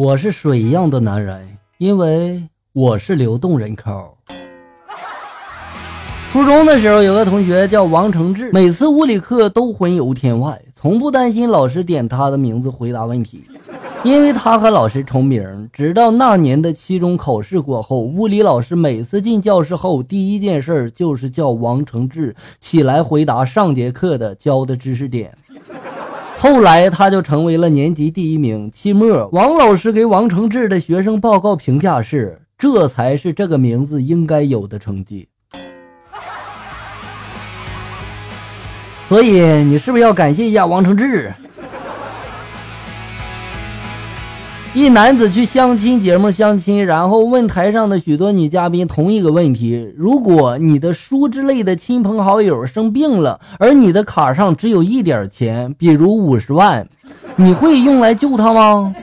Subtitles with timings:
[0.00, 1.46] 我是水一样的男人，
[1.76, 4.16] 因为我是流动人口。
[6.30, 13.42] 初中的时候，有个同学叫王承志，每次物理课都魂游天外，从不担心老师点他的名字回答问题，
[14.02, 15.68] 因为他和老师重名。
[15.70, 25.34] 直到那年的期中考试过后，物理老师每次进教室后，第一件事就是叫王承志起来回答上节课的教的知识点。
[26.42, 28.70] 后来他就成为了年级第一名。
[28.70, 35.28] 期末，王老师给王承志的学生报告评价是：“这才是这个名字应该有的成绩。”
[39.06, 41.30] 所以你是不是要感谢一下王承志？
[44.72, 56.86] 一男子去相亲节目相亲，然后问台上的许多女嘉宾同一个问题：如果你的叔之类的亲朋好友生病了，而你的卡上只有一点钱，比如五十万，
[57.34, 58.94] 你会用来救他吗？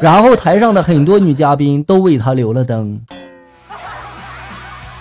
[0.00, 3.00] 然后台上的很多女嘉宾都为他留了灯。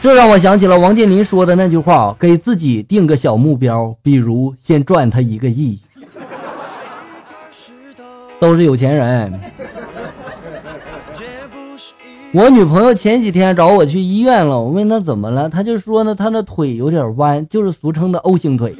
[0.02, 5.80] 这让我想起了王健林说的那句话：“给自己定个小目标，比如先赚他一个亿。”
[8.40, 9.34] 都是有钱人。
[12.34, 18.74] 我女朋友前几天找我去医院了，我问她怎么了，她就说呢，她的腿有点弯，就是俗称的 O 型腿，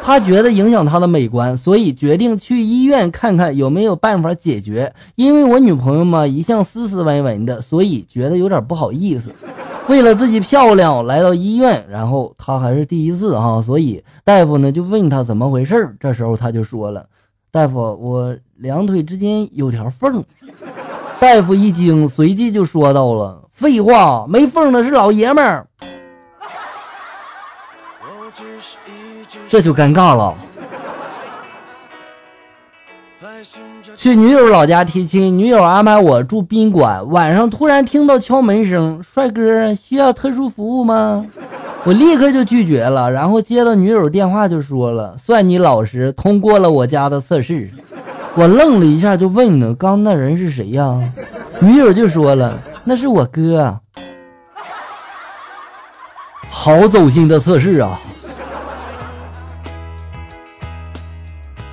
[0.00, 4.92] 她觉得影响她的美观，所以决定去医院看看有没有办法解决。
[5.16, 9.32] 因为我女朋友嘛，一向斯斯文文的，所以觉得有点不好意思。
[9.88, 17.04] 为了自己漂亮，来到医院，然后她还是第一次哈，所以大夫呢就问她怎么回事这时候她就说了
[17.50, 20.22] ：“大夫，我两腿之间有条缝。”
[21.22, 25.64] 大夫一惊，随即就说到了：“废话，没缝的是老爷们儿。”
[29.48, 30.34] 这就尴尬了。
[33.96, 37.08] 去女友老家提亲，女友安排我住宾馆。
[37.10, 41.24] 晚上突然听到敲门声，帅哥需要特殊服务吗？
[41.84, 43.08] 我立刻就拒绝了。
[43.08, 47.70] 然后接到女友电话就说了：“算你老实，通过了我家的测试。”
[48.34, 50.98] 我愣了一下，就问呢：“刚那人是谁呀？”
[51.60, 53.78] 女友就说了：“那是我哥。”
[56.48, 57.98] 好走心的测试啊！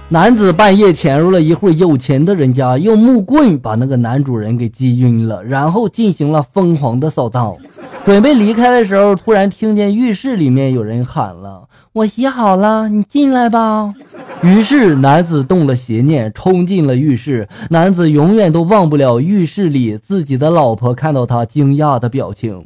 [0.09, 7.56] 男子半夜潜入了一户有钱的人家，用木棍把那个男主人给击晕了，然后进行了疯狂的扫荡。
[8.03, 13.94] 准备离开的时候，突然听见浴室里面有人喊了：“我洗好了，你进来吧。”
[14.42, 17.48] 于是男子动了邪念，冲进了浴室。
[17.70, 22.66] 男子永远都忘不了浴室里自己的老婆看到他惊讶的表情。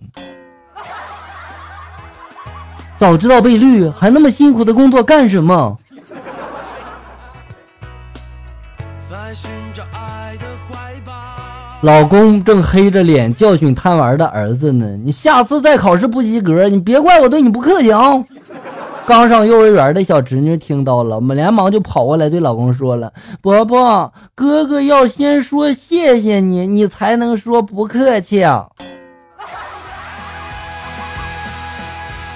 [2.96, 5.76] 早知道被绿，还那么辛苦的工作干什么？
[11.82, 14.96] 老公正黑着脸教训贪玩的儿子呢。
[15.04, 18.24] 你下次再考试不及格，你别怪我对你不客气啊！
[19.06, 23.12] 刚上幼儿园的小侄女听到了，我们连忙就跑过来对老公说了
[23.44, 28.46] ：“伯伯，哥哥要先说谢谢你，你才能说不客气。”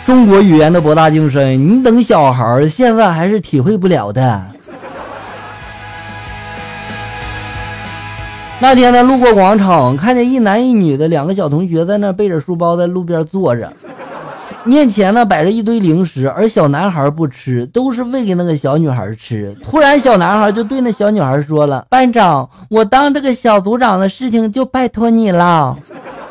[0.06, 4.42] 中国语言的博大精深，你等小孩现在还是体会不了的。
[8.60, 13.72] 那天呢，路过广场，看见一男一女的两个小同学在那背着书包在路边坐着，
[14.68, 19.56] 面前呢摆着一堆零食，而小男孩不吃，都是喂给那个小女孩吃。
[19.64, 25.78] 突然，小男孩就对那小女孩说了：“班长，我当这个小组长的事情就拜托你了。”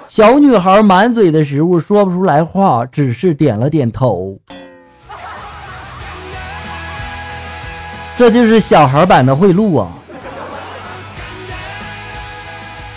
[0.06, 4.38] 小女孩满嘴的食物，说不出来话，只是点了点头。
[8.16, 9.88] 这就是小孩版的贿赂啊！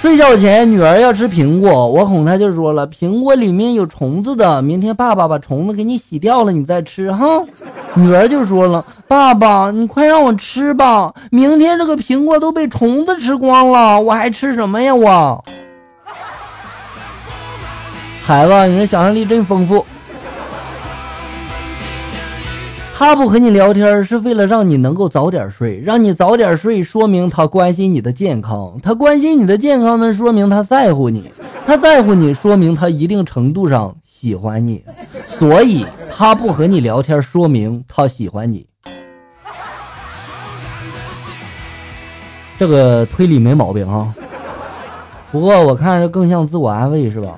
[0.01, 7.43] 睡觉前，女儿要吃苹果，我哄她就说了：“苹果里面有虫子的，明天爸爸把虫子给你洗掉了，你再吃哈。”
[7.95, 14.95] 女儿就说了：“爸爸，你快让我吃吧，明天这个苹果都被虫子吃光了，我还吃什么呀？
[14.95, 15.43] 我。”
[18.23, 19.85] 孩子，你这想象力真丰富。
[22.99, 28.77] 他不和你聊天是为了让你能够早点睡，让你早点睡，说明他关心你的健康。
[28.83, 31.31] 他关心你的健康呢，说明他在乎你。
[31.65, 34.83] 他在乎你，说明他一定程度上喜欢你。
[35.25, 38.65] 所以他不和你聊天，说明他喜欢你。
[42.57, 44.13] 这个推理没毛病啊。
[45.31, 47.37] 不过我看着更像自我安慰，是吧？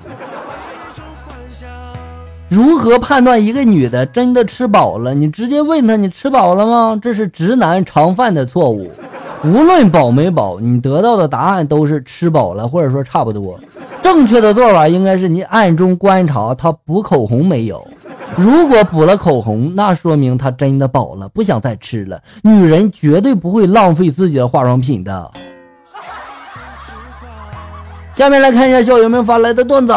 [2.52, 5.14] 如何判断一个女的真的吃饱了？
[5.14, 6.98] 你直接问她你吃饱了吗？
[7.00, 8.92] 这是直男常犯的错误。
[9.42, 13.58] 无论饱没饱，你得到的答案都是吃饱了，或者说差不多。
[14.02, 17.82] 正确的做法应该是你暗中观察她补口红没有。
[18.36, 22.20] 如果补了口红，那说明她真的饱了，不想再吃了。
[22.42, 25.30] 女人绝对不会浪费自己的化妆品的。
[28.12, 29.94] 下面来看一下校友们发来的段子。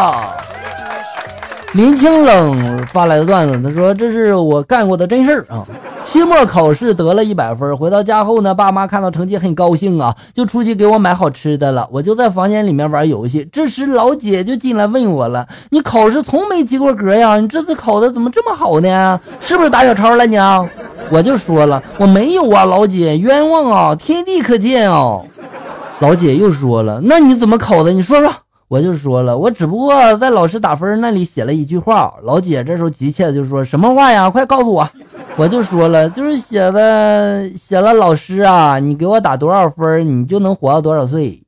[1.76, 5.62] 林清冷发来的段子，他说：“这是我干过的真事儿啊！
[6.02, 11.86] 期末考试得了一百分，回到家后呢，爸妈看到成绩很高兴啊，就出去给我买好吃的了。
[11.92, 17.38] 我就在房间里面玩游戏，这时老姐就进来问我了：‘你考试从没及过格呀？
[17.42, 19.20] 你这次考的怎么这么好呢？
[19.42, 20.66] 是不是打小抄了你啊？’
[21.12, 25.20] 我就说了，我没有啊，老姐，冤枉啊，天地可见啊！
[26.00, 27.92] 老姐又说了，那你怎么考的？
[27.92, 28.34] 你说说。”
[28.68, 32.14] 我就说了，我只不过在老师打分那里写了一句话。
[32.24, 34.28] 老姐这时候急切的就说：“什么话呀？
[34.28, 34.90] 快告诉我！”
[35.38, 41.42] 我就说了，就是写的，写了老师啊，你给我打多少分，你就能活到多少岁。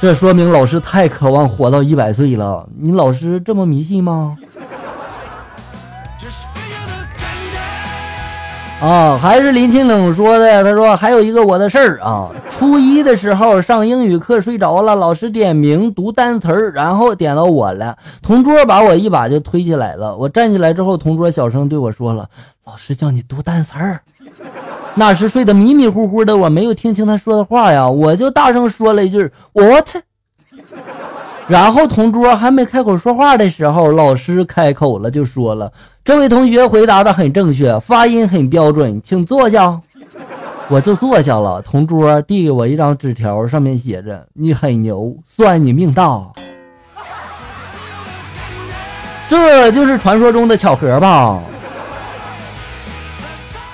[0.00, 2.66] 这说明老师太渴望活到一百岁了。
[2.76, 4.36] 你老师这么迷信吗？
[8.82, 10.64] 啊，还是林清冷说的。
[10.64, 20.16] 他说还有一个我的事儿啊，初一的时候上英语课睡着了，老师点名读单词儿，然后点到我了，同桌把我一把就推起来了。
[20.16, 22.28] 我站起来之后，同桌小声对我说了
[22.66, 24.00] ：“老师叫你读单词儿。
[24.96, 30.02] ”那时睡得迷迷糊糊的，我没有听清他说的话呀，我就大声说了一句 “what”。
[31.48, 35.70] 然后同桌还没开口说话的时候，老师开口了，就说了。
[36.04, 39.78] 这位同学回答的很正确，发音很标准，请坐下。
[40.68, 41.60] 我就坐下了。
[41.62, 46.20] 同桌递给我一张纸条，上面写着：“你很牛，算你命大。”
[49.28, 51.40] 这就是传说中的巧合吧。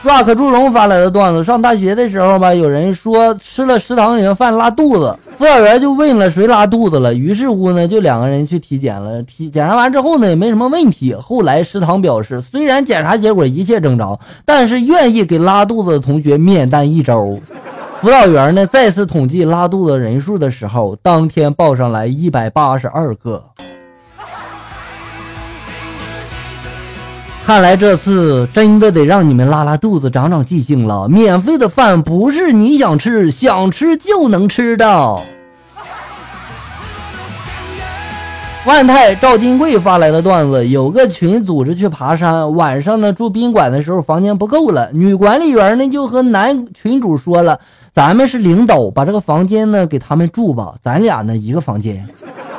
[0.05, 7.15] rock 祝融发来的段子：上大学的时候吧，有人说吃了食堂里的饭拉肚子，辅导员就问了谁拉肚子了。
[7.15, 9.23] 于是乎呢，就两个人去体检了。
[9.23, 11.15] 体检查完之后呢，也没什么问题。
[11.15, 17.39] 后来食堂表示，虽然检查结果一切正常，但是愿意给拉肚子的同学免单一周。
[18.01, 23.41] 辅导员呢，再次统计拉肚子人数的时候，当天报上来一百八十二个。
[27.49, 31.09] 看来这次真的得让你们拉拉肚子、长长记性了。
[31.09, 35.23] 免费的饭不是你想吃、想吃就能吃的。
[38.67, 47.59] 万泰赵金贵发来的段子：有个群组织去爬山，晚上呢住宾馆的时候房间不够了，女管理员呢就和男群主说了
[47.95, 52.07] ：“咱们是领导，把这个房间呢给他们住吧，咱俩呢一个房间。”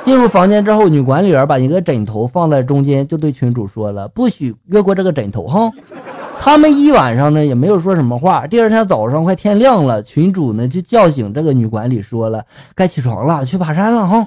[0.10, 5.70] 进入房间之后，女管理员把一个枕头放在中间，就对群主说了：“不许越过这个枕头，哈。”
[6.42, 8.48] 他们一晚上呢也没有说什么话。
[8.48, 14.26] 第二天早上快天亮了，群主呢就叫醒这个女管理，说了：“该起床了，去爬山了，哈。”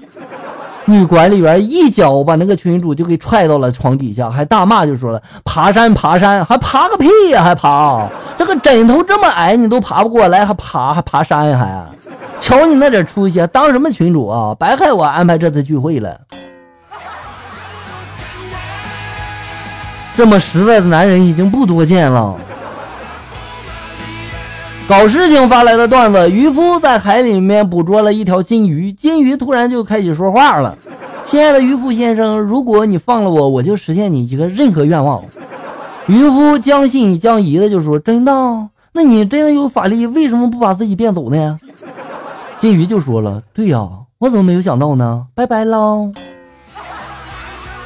[0.87, 8.09] 女管理员一脚把那个群主就给踹到了床底下，还大骂，就说了：“爬山爬山，还爬个屁呀，还爬！
[8.37, 11.85] 这个枕头这么矮，你都爬不过来，还爬还爬山还？”
[12.43, 14.53] 瞧你那点出息，当什么群主啊？
[14.59, 16.21] 白害我安排这次聚会了。
[20.17, 22.37] 这么实在的男人已经不多见了。
[24.89, 30.77] 搞事情发来的段子：渔夫在海里面捕捉了一条金鱼，金鱼突然就开始说话了
[31.25, 35.23] ：“亲爱的渔夫先生，如果你放了我，我就实现你一个任何愿望。”
[36.09, 38.33] 渔夫将信将疑的就说：“真的？
[38.91, 41.57] 那你真的有法力，为什么不把自己变走呢？”
[42.63, 43.89] 金鱼就说了：“对呀，
[44.19, 45.27] 我怎么没有想到呢？
[45.35, 46.13] 拜拜喽。”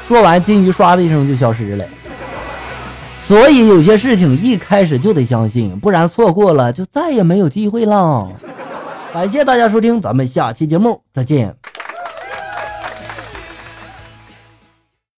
[0.06, 1.84] 说完，金鱼唰的一声就消失了。
[3.18, 8.28] 所以有些事情一开始就得相信，不然错过了就再也没有机会了。
[9.14, 11.56] 感谢大家收听，咱们下期节目再见。